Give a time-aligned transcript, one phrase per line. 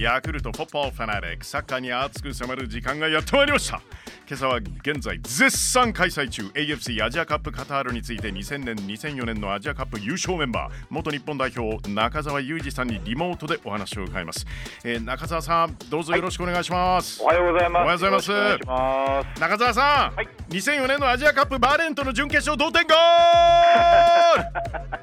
[0.00, 3.82] ヤクルトフォッポーファナリックサッカーに熱く迫る時間がやってまいりました。
[4.26, 14.46] 今朝は現在絶賛開催中 AFC アジアカップカタールについて2000年2004年のアジアカップ優勝メンバー元日本代表中澤裕二さんにリモートでお話を伺います、
[14.84, 17.82] えー、中澤さんどうぞよろしくお願いします、はい、おはようございます。
[17.82, 18.08] おはようござ
[18.54, 19.40] います。
[19.40, 22.96] 中澤さん、はい、2004年のアジアカップバーレントの準決勝同点ゴー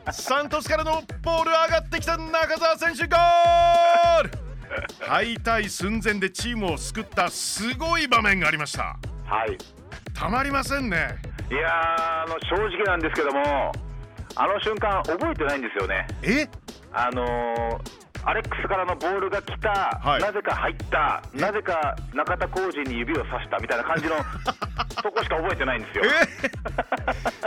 [0.08, 0.14] ル。
[0.14, 4.47] サントスからのボール上がってきた中澤選手ゴール
[5.00, 8.98] 敗退寸前でチームを救ったすごい場面がありました。
[9.26, 9.58] はい。
[10.14, 11.16] たまりませんね。
[11.50, 13.72] いやあの正直なんですけども
[14.36, 16.08] あの瞬間覚えてないんですよね。
[16.24, 16.48] え？
[16.92, 19.70] あのーアレックスからのボールが来た、
[20.04, 24.18] はい、なぜか入った、なぜか中田浩二に指をさしたみたいな感じの
[25.02, 26.04] そこしか覚えてないんですよ。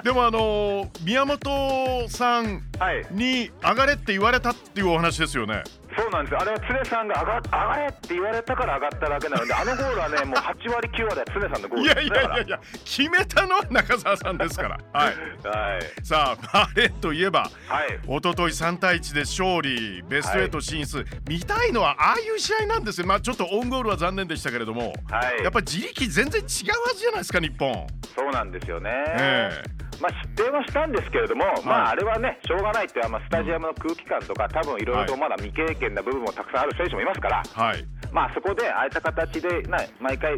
[0.02, 2.62] でもあのー、 宮本さん
[3.10, 5.64] に上がれって言われたっていうお話ですよね。
[6.10, 14.78] そうなんですあれは常さんが上が上がれって言われたから上がっただけなので、あのゴールはね、もう8割、9割は常さんのゴールいやいやいやいや、決めたのは中澤さんですから。
[14.92, 15.14] はい、
[15.46, 26.46] はい、さあ、バレーといえば、はい、一昨日3対1で勝利、ベスト8進出、はい、見たいのはああいう試合なんですよ、まあ、ちょっとオウンゴールは残念でしたけれども、はい、やっぱり自力全然違う
[26.88, 27.86] はずじゃないですか、日本。
[28.16, 28.90] そうなんですよね。
[29.06, 40.34] えーまあ、失点はしたんですけれども、はい、まあ、あれはね、しょうがないって、まあ、スタジアムの空気感とか、多分いろいろとまだ未経験な部分もたくさんある選手もいますから、はい、まあ、そこでああいった形で、な毎回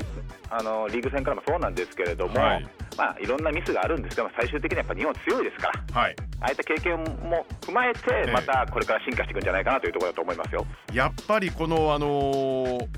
[0.51, 2.67] あの、リーグ戦からもそうなんですけれども、はい。
[2.99, 10.67] まあ、いろんなミスがあるんですけど、最終的にはやっぱ日本強いですから、はい、ああいった経験も踏まえて、またこれから進化していくんじゃないかなというところだと思いますよ。
[10.93, 12.89] やっぱりこの、あのー、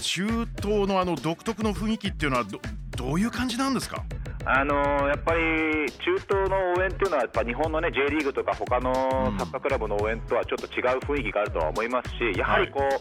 [0.00, 0.26] 中
[0.60, 2.58] 東のあの独特の雰囲気っていうのはど、
[2.96, 4.02] どういう感じなんですか？
[4.50, 8.92] あのー、やっぱり中東の応援っていうのは、やっぱ日本の、ね、J リーグとか他の
[9.38, 12.92] サッカークラブの応援とはちょっと違う雰囲気があるとは思いますし、やはりこう、はい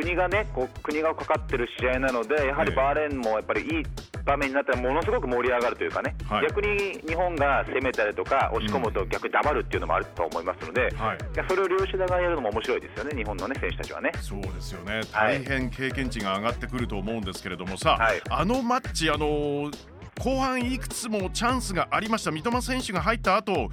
[0.00, 3.84] 国がねこう国がかかってる試合なのでやはりバーレーンもやっぱりいい
[4.24, 11.18] 場面になったらものすごく盛り上がるというかね、はい、逆に日本が攻めたりとか押し込むと逆に黙るっていうのもあると思いますので、はい、
[11.48, 14.12] それを両者がやるのも面白いですよね日本の、ね、選手たちはね。
[14.20, 15.00] そうですよね。
[15.12, 23.70] 大変経験値が上がってくると思うんですけれどもさ、はい、あのマッチあのー後半いくつもチャンスがありました三笘選手が入った後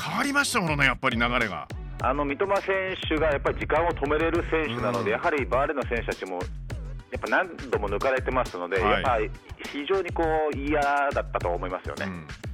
[0.00, 1.68] 変わりましたものねやっぱり流れが。
[2.02, 6.40] あの三笘選手がやっぱり時間を止めれる選手なので、うん、やはりバーレの選手たちもや
[7.18, 9.30] っぱ何度も抜かれてますので、はい、やっぱり
[9.70, 10.22] 非常にこ
[10.54, 12.06] う嫌だったと思いますよね。
[12.06, 12.49] うん、うん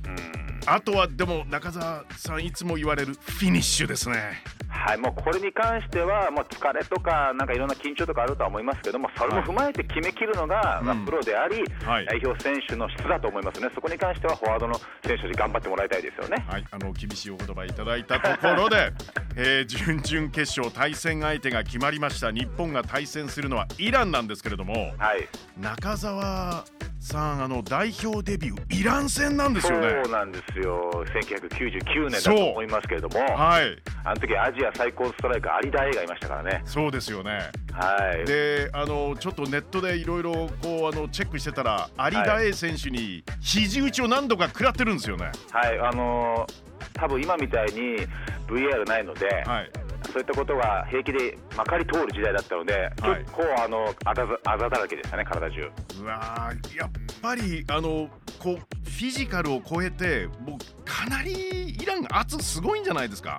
[0.66, 4.43] あとはでも中澤さんいつも言われるフィニッシュですね。
[4.69, 14.75] はい、もうこれに関しては、もう疲れとか、なんかいろんな緊張とかあるとは思いますけども、それも踏まえて決めきるのが、まあ、プロであり、はい、代表選手の質だと思いますね、そこに関してはフォワードの
[15.05, 16.44] 選手に頑張ってもらいたいですよね。
[16.49, 18.93] はい、あの厳しいお言葉いただいたところで、
[19.34, 22.31] えー、準々決勝対戦相手が決まりました。
[22.31, 25.26] 日本が対戦するのはイランなんですけれども、はい、
[25.60, 26.65] 中澤
[27.06, 30.03] さんあの代表デビューイラン戦なんですよね。
[30.05, 30.91] そうなんですよ。
[31.22, 33.21] 1999年だと思いますけれども。
[33.21, 33.78] はい。
[34.05, 36.62] あの時アジア最高ストライカーアリダエがいましたからね。
[36.65, 37.50] そうですよね。
[37.72, 38.27] はい。
[38.27, 45.31] であのちょっとネットでいろいろこうあのチェックしてたらアリダエ選手に肘打ちを何度か食らってるんですよね。
[45.53, 45.78] はい。
[45.78, 48.06] あのー、多分今みたいに
[48.49, 49.71] VR ないので、はい
[50.06, 55.71] そういったことが平気でまかり通る時代だったので、はい、結構あのあざあざだらけでしたね、体中。
[56.00, 56.91] うわやっ
[57.21, 58.09] ぱりあの
[58.39, 63.39] こうフィジカルを超えて、もうかなりイラン圧すごいんじゃないですか？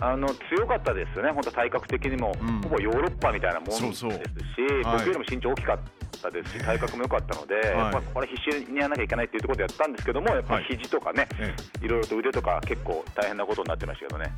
[0.00, 4.20] あの強かったですよね、本当、体格的にも、うん、ほぼヨーロッパみたいなもんですし、そうそう。
[4.84, 5.78] 僕よりも身長大きかっ
[6.22, 14.32] たですし、体格も良かったので、はい、まあ、これ、必死にやらなきゃいけないというところでやったんですけども、やっぱり肘とかね、はい、いろいろと腕とか、結構大変なことになってましたけどね。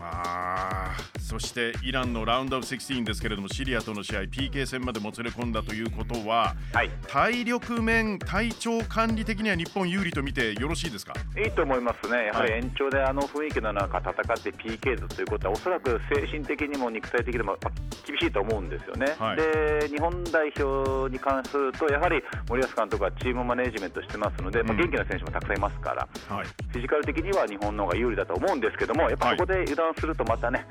[0.00, 1.17] ああ。
[1.28, 11.12] そしてイランのラウンドオブ16ですけれどもシリアとの試合 PK 戦までもつれ込んだということは、はい、体力面体調管理的には日本有利と見てよろしいですか？
[11.36, 12.28] いいと思いますね。
[12.28, 17.58] やはり延長であの雰囲気の中戦って PK ということはおそらく精神的にも肉体的にも
[18.06, 30.66] 厳しいと思うんですよね、はい、で日本代表に関するとやはり森保監督はチームマネジメントしてますので、うん、まあ、元気な選手もたくさんいますから、はい、フィジカル的には日本の方が有利だと思うんですけどもやっぱそこで油断するとまたね、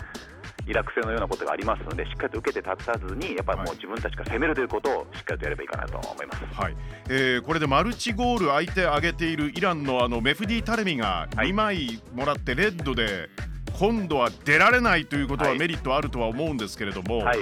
[0.68, 6.76] イラク戦のようなことがありますのでしっかりと受けて立たずにやっぱりもう自分たちが攻めるということをしっかりとやればいいかなと思います、はい。
[7.10, 13.30] えー、これでマルチゴール相手挙げているイランのあのメフディ・タレミが2枚もらってレッドで、
[13.80, 17.40] 今度は出られないということはメリットあるとは思うんですけれども、はい、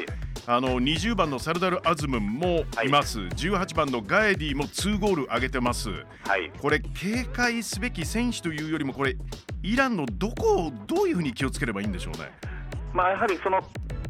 [0.48, 9.16] あの20番のサルダル・アズムンもいます、はい、18番のガエディも2ゴール上げてます、はい、これ警戒すべき選手というよりもこれ
[9.64, 12.55] イランのどこをどういうふうに気をつければいいんでしょうね？
[12.96, 13.60] まあ、やはりその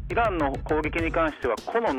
[0.08, 1.94] イランの攻撃に関しては個の能